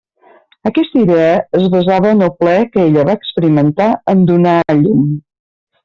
Aquesta 0.69 0.99
idea 1.01 1.35
es 1.59 1.67
basava 1.75 2.15
en 2.15 2.25
el 2.29 2.33
plaer 2.41 2.65
que 2.77 2.87
ella 2.87 3.07
va 3.11 3.17
experimentar 3.21 3.91
en 4.15 4.29
donar 4.33 4.59
a 4.75 4.79
llum. 4.85 5.07